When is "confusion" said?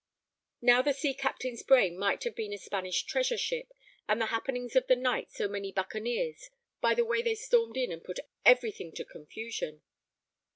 9.05-9.83